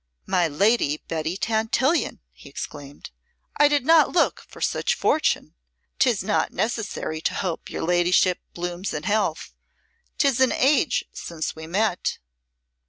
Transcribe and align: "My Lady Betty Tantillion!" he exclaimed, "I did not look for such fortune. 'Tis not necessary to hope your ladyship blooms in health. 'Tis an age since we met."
"My 0.25 0.47
Lady 0.47 0.97
Betty 0.97 1.37
Tantillion!" 1.37 2.21
he 2.31 2.49
exclaimed, 2.49 3.11
"I 3.57 3.67
did 3.67 3.85
not 3.85 4.11
look 4.11 4.41
for 4.49 4.59
such 4.59 4.95
fortune. 4.95 5.53
'Tis 5.99 6.23
not 6.23 6.51
necessary 6.51 7.21
to 7.21 7.35
hope 7.35 7.69
your 7.69 7.83
ladyship 7.83 8.39
blooms 8.55 8.95
in 8.95 9.03
health. 9.03 9.53
'Tis 10.17 10.39
an 10.39 10.53
age 10.53 11.05
since 11.13 11.55
we 11.55 11.67
met." 11.67 12.17